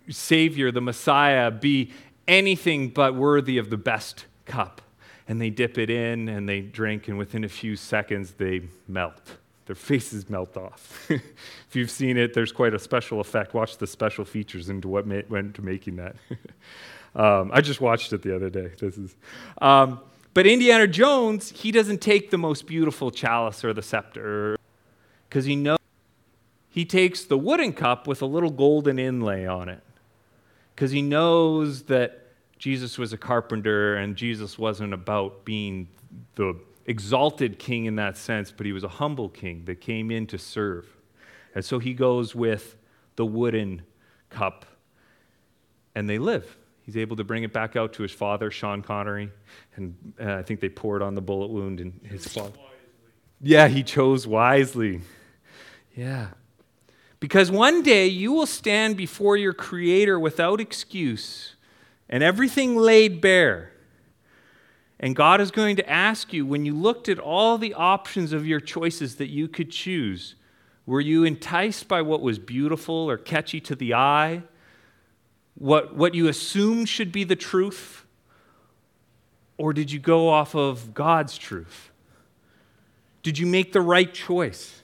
[0.09, 1.93] Savior, the Messiah, be
[2.29, 4.83] anything but worthy of the best cup.
[5.29, 9.39] And they dip it in and they drink, and within a few seconds they melt.
[9.67, 11.07] Their faces melt off.
[11.11, 13.53] if you've seen it, there's quite a special effect.
[13.53, 16.17] Watch the special features into what ma- went into making that.
[17.17, 18.71] um, I just watched it the other day.
[18.79, 19.17] This is,
[19.61, 20.01] um,
[20.35, 24.57] but Indiana Jones, he doesn't take the most beautiful chalice or the scepter
[25.29, 25.79] because he knows
[26.69, 29.83] he takes the wooden cup with a little golden inlay on it
[30.75, 32.27] because he knows that
[32.59, 35.89] Jesus was a carpenter and Jesus wasn't about being
[36.35, 36.55] the
[36.87, 40.39] exalted king in that sense, but he was a humble king that came in to
[40.39, 40.87] serve.
[41.55, 42.76] And so he goes with
[43.16, 43.82] the wooden
[44.30, 44.64] cup
[45.95, 46.57] and they live.
[46.82, 49.30] He's able to bring it back out to his father, Sean Connery,
[49.74, 52.53] and uh, I think they pour it on the bullet wound in his father.
[53.41, 55.01] Yeah, he chose wisely.
[55.97, 56.28] Yeah.
[57.18, 61.57] Because one day you will stand before your Creator without excuse
[62.09, 63.72] and everything laid bare.
[64.99, 68.47] And God is going to ask you when you looked at all the options of
[68.47, 70.36] your choices that you could choose,
[70.86, 74.42] were you enticed by what was beautiful or catchy to the eye?
[75.55, 78.07] What, what you assumed should be the truth?
[79.59, 81.90] Or did you go off of God's truth?
[83.22, 84.82] Did you make the right choice?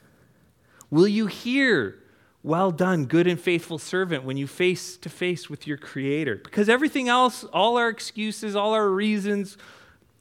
[0.90, 1.98] Will you hear,
[2.42, 6.40] Well done, good and faithful servant, when you face to face with your Creator?
[6.42, 9.56] Because everything else, all our excuses, all our reasons,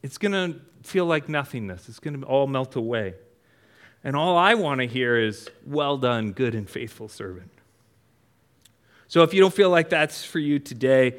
[0.03, 1.87] it's going to feel like nothingness.
[1.89, 3.15] It's going to all melt away.
[4.03, 7.51] And all I want to hear is, Well done, good and faithful servant.
[9.07, 11.15] So if you don't feel like that's for you today,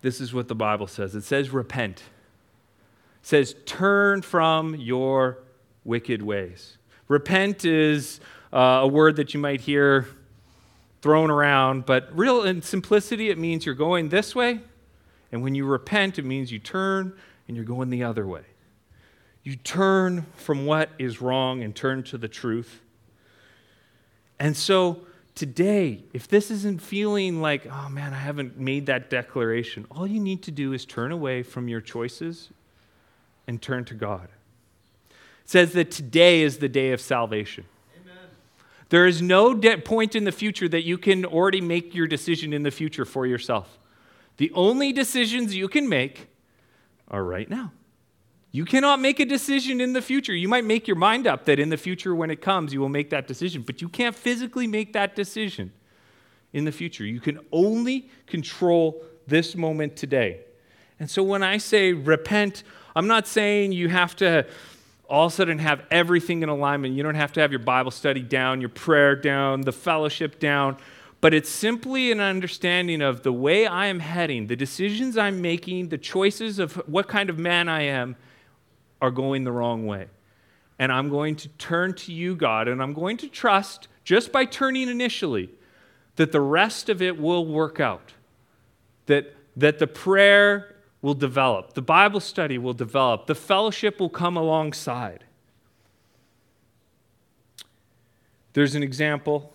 [0.00, 1.98] this is what the Bible says it says, Repent.
[1.98, 5.38] It says, Turn from your
[5.84, 6.78] wicked ways.
[7.08, 8.20] Repent is
[8.52, 10.06] uh, a word that you might hear
[11.02, 14.60] thrown around, but real in simplicity, it means you're going this way.
[15.32, 17.14] And when you repent, it means you turn
[17.50, 18.42] and you're going the other way.
[19.42, 22.80] You turn from what is wrong and turn to the truth.
[24.38, 25.00] And so
[25.34, 30.20] today, if this isn't feeling like, oh man, I haven't made that declaration, all you
[30.20, 32.50] need to do is turn away from your choices
[33.48, 34.28] and turn to God.
[35.10, 35.16] It
[35.50, 37.64] says that today is the day of salvation.
[38.00, 38.28] Amen.
[38.90, 42.52] There is no de- point in the future that you can already make your decision
[42.52, 43.76] in the future for yourself.
[44.36, 46.29] The only decisions you can make
[47.10, 47.72] are right now.
[48.52, 50.34] You cannot make a decision in the future.
[50.34, 52.88] You might make your mind up that in the future, when it comes, you will
[52.88, 55.72] make that decision, but you can't physically make that decision
[56.52, 57.04] in the future.
[57.04, 60.40] You can only control this moment today.
[60.98, 62.64] And so when I say repent,
[62.96, 64.46] I'm not saying you have to
[65.08, 66.94] all of a sudden have everything in alignment.
[66.94, 70.76] You don't have to have your Bible study down, your prayer down, the fellowship down,
[71.20, 75.88] but it's simply an understanding of the way I am heading, the decisions I'm making,
[75.88, 78.16] the choices of what kind of man I am
[79.02, 80.06] are going the wrong way.
[80.78, 84.46] And I'm going to turn to you, God, and I'm going to trust, just by
[84.46, 85.50] turning initially,
[86.16, 88.14] that the rest of it will work out.
[89.06, 94.36] That, that the prayer will develop, the Bible study will develop, the fellowship will come
[94.36, 95.24] alongside.
[98.52, 99.54] There's an example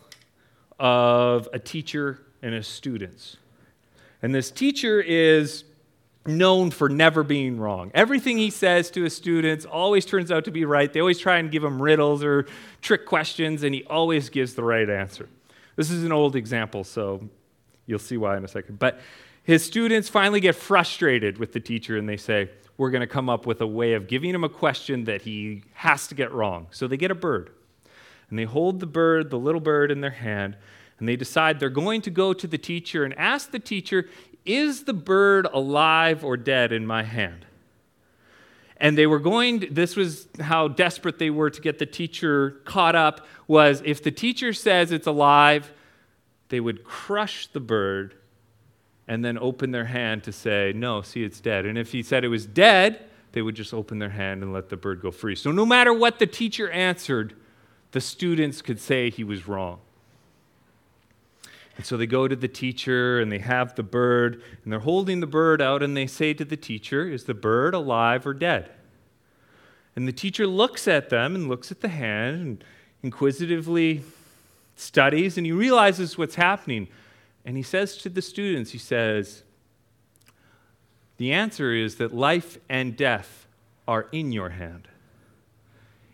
[0.79, 3.37] of a teacher and his students.
[4.21, 5.65] And this teacher is
[6.25, 7.91] known for never being wrong.
[7.93, 10.91] Everything he says to his students always turns out to be right.
[10.91, 12.47] They always try and give him riddles or
[12.81, 15.29] trick questions, and he always gives the right answer.
[15.75, 17.29] This is an old example, so
[17.85, 18.79] you'll see why in a second.
[18.79, 18.99] But
[19.43, 23.29] his students finally get frustrated with the teacher and they say, We're going to come
[23.29, 26.67] up with a way of giving him a question that he has to get wrong.
[26.71, 27.51] So they get a bird.
[28.35, 30.57] And they hold the bird, the little bird, in their hand,
[30.99, 34.09] and they decide they're going to go to the teacher and ask the teacher,
[34.43, 37.45] Is the bird alive or dead in my hand?
[38.75, 42.59] And they were going, to, this was how desperate they were to get the teacher
[42.65, 45.71] caught up, was if the teacher says it's alive,
[46.49, 48.15] they would crush the bird
[49.07, 51.65] and then open their hand to say, No, see, it's dead.
[51.65, 54.67] And if he said it was dead, they would just open their hand and let
[54.67, 55.35] the bird go free.
[55.35, 57.33] So no matter what the teacher answered,
[57.95, 59.79] the students could say he was wrong.
[61.77, 65.21] And so they go to the teacher and they have the bird and they're holding
[65.21, 68.69] the bird out and they say to the teacher, Is the bird alive or dead?
[69.95, 72.63] And the teacher looks at them and looks at the hand and
[73.01, 74.03] inquisitively
[74.75, 76.89] studies and he realizes what's happening.
[77.45, 79.43] And he says to the students, he says,
[81.15, 83.47] the answer is that life and death
[83.87, 84.89] are in your hand.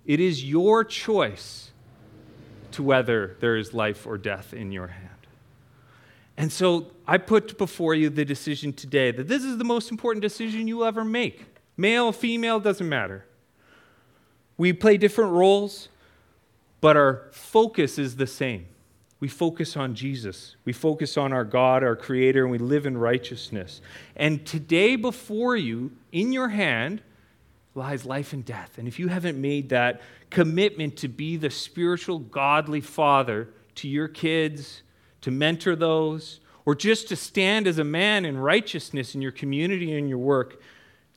[0.05, 1.70] It is your choice
[2.73, 5.07] to whether there is life or death in your hand.
[6.37, 10.21] And so I put before you the decision today that this is the most important
[10.21, 11.45] decision you'll ever make.
[11.77, 13.25] Male, female, doesn't matter.
[14.57, 15.89] We play different roles.
[16.81, 18.65] but our focus is the same.
[19.19, 20.55] We focus on Jesus.
[20.65, 23.79] We focus on our God, our Creator, and we live in righteousness.
[24.15, 27.03] And today, before you, in your hand,
[27.73, 28.77] lies life and death.
[28.77, 34.07] And if you haven't made that commitment to be the spiritual, godly father to your
[34.07, 34.81] kids,
[35.21, 39.97] to mentor those, or just to stand as a man in righteousness in your community
[39.97, 40.61] and your work,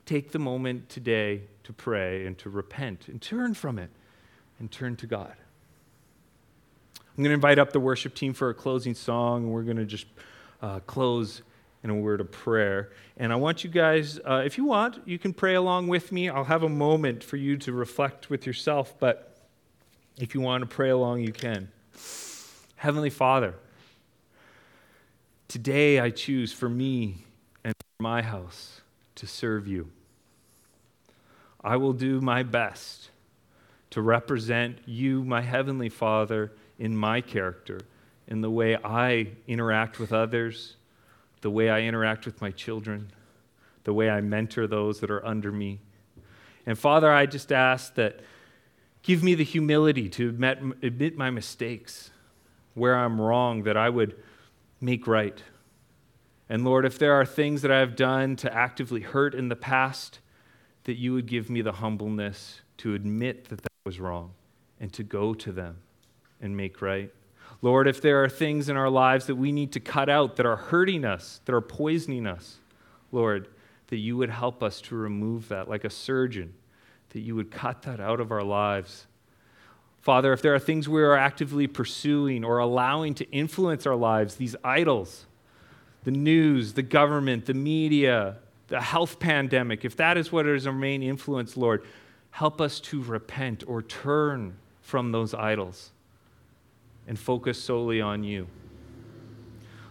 [0.05, 3.89] take the moment today to pray and to repent and turn from it
[4.59, 5.33] and turn to God.
[6.95, 9.77] I'm going to invite up the worship team for a closing song, and we're going
[9.77, 10.05] to just
[10.61, 11.41] uh, close
[11.85, 12.89] in a word of prayer.
[13.15, 16.29] And I want you guys, uh, if you want, you can pray along with me.
[16.29, 19.37] I'll have a moment for you to reflect with yourself, but
[20.17, 21.69] if you want to pray along, you can.
[22.77, 23.53] Heavenly Father,
[25.47, 27.17] today I choose for me
[27.63, 28.81] and for my house
[29.13, 29.91] to serve you.
[31.63, 33.11] I will do my best
[33.91, 37.81] to represent you, my Heavenly Father, in my character,
[38.27, 40.77] in the way I interact with others
[41.45, 43.11] the way I interact with my children,
[43.83, 45.79] the way I mentor those that are under me.
[46.65, 48.21] And Father, I just ask that
[49.03, 52.09] give me the humility to admit, admit my mistakes,
[52.73, 54.15] where I'm wrong, that I would
[54.81, 55.39] make right.
[56.49, 59.55] And Lord, if there are things that I have done to actively hurt in the
[59.55, 60.17] past,
[60.85, 64.31] that you would give me the humbleness to admit that that was wrong
[64.79, 65.77] and to go to them
[66.41, 67.13] and make right.
[67.61, 70.45] Lord, if there are things in our lives that we need to cut out that
[70.45, 72.57] are hurting us, that are poisoning us,
[73.11, 73.47] Lord,
[73.87, 76.53] that you would help us to remove that like a surgeon,
[77.09, 79.07] that you would cut that out of our lives.
[80.01, 84.35] Father, if there are things we are actively pursuing or allowing to influence our lives,
[84.35, 85.25] these idols,
[86.03, 88.37] the news, the government, the media,
[88.67, 91.83] the health pandemic, if that is what is our main influence, Lord,
[92.31, 95.91] help us to repent or turn from those idols
[97.07, 98.47] and focus solely on you.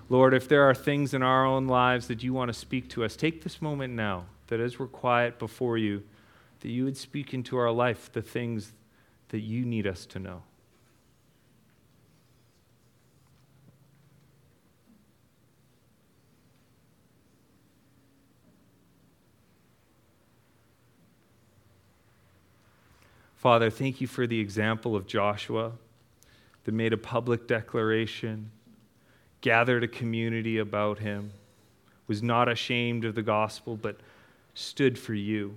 [0.09, 3.05] Lord, if there are things in our own lives that you want to speak to
[3.05, 6.03] us, take this moment now that as we're quiet before you,
[6.61, 8.73] that you would speak into our life the things
[9.29, 10.43] that you need us to know.
[23.37, 25.73] Father, thank you for the example of Joshua
[26.65, 28.51] that made a public declaration,
[29.41, 31.33] gathered a community about him,
[32.07, 34.01] was not ashamed of the gospel, but
[34.55, 35.55] stood for you.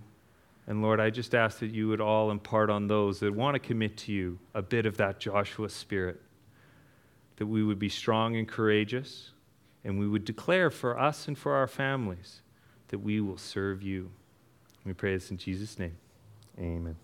[0.68, 3.60] And Lord, I just ask that you would all impart on those that want to
[3.60, 6.22] commit to you a bit of that Joshua spirit,
[7.38, 9.32] that we would be strong and courageous,
[9.86, 12.42] and we would declare for us and for our families
[12.90, 14.12] that we will serve you.
[14.86, 15.98] We pray this in Jesus' name.
[16.60, 16.96] Amen.